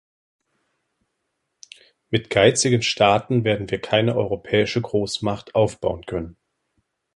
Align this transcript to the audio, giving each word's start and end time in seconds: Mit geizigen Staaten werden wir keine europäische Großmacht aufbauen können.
Mit 2.09 2.31
geizigen 2.31 2.81
Staaten 2.81 3.43
werden 3.43 3.69
wir 3.69 3.79
keine 3.79 4.15
europäische 4.15 4.81
Großmacht 4.81 5.53
aufbauen 5.53 6.07
können. 6.07 6.37